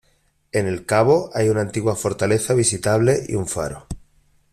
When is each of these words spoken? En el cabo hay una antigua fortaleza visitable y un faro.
En 0.51 0.65
el 0.65 0.87
cabo 0.87 1.29
hay 1.35 1.49
una 1.49 1.61
antigua 1.61 1.95
fortaleza 1.95 2.55
visitable 2.55 3.21
y 3.27 3.35
un 3.35 3.45
faro. 3.47 3.85